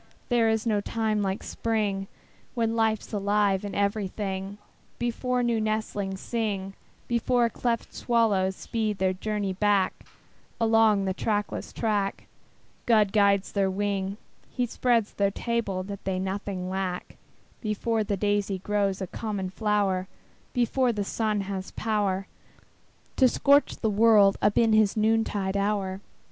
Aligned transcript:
There 0.29 0.49
is 0.49 0.65
no 0.65 0.81
time 0.81 1.21
like 1.21 1.43
Spring, 1.43 2.07
When 2.55 2.75
life's 2.75 3.13
alive 3.13 3.63
in 3.63 3.75
everything, 3.75 4.57
Before 4.97 5.43
new 5.43 5.61
nestlings 5.61 6.19
sing, 6.19 6.73
Before 7.07 7.47
cleft 7.51 7.93
swallows 7.93 8.55
speed 8.55 8.97
their 8.97 9.13
journey 9.13 9.53
back 9.53 9.93
Along 10.59 11.05
the 11.05 11.13
trackless 11.13 11.71
track, 11.71 12.25
God 12.87 13.11
guides 13.11 13.51
their 13.51 13.69
wing, 13.69 14.17
He 14.49 14.65
spreads 14.65 15.13
their 15.13 15.29
table 15.29 15.83
that 15.83 16.03
they 16.03 16.17
nothing 16.17 16.67
lack, 16.67 17.17
Before 17.61 18.03
the 18.03 18.17
daisy 18.17 18.57
grows 18.57 19.03
a 19.03 19.05
common 19.07 19.51
flower, 19.51 20.07
Before 20.51 20.91
the 20.91 21.03
sun 21.03 21.41
has 21.41 21.69
power 21.73 22.25
To 23.17 23.27
scorch 23.27 23.75
the 23.75 23.91
world 23.91 24.35
up 24.41 24.57
in 24.57 24.73
his 24.73 24.97
noontide 24.97 25.55
hour. 25.55 26.01